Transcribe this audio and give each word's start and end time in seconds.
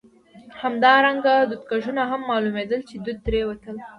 همدارنګه 0.61 1.33
دودکشونه 1.51 2.03
هم 2.11 2.21
معلومېدل، 2.29 2.81
چې 2.89 2.95
دود 3.03 3.17
ترې 3.25 3.41
وتل. 3.45 3.75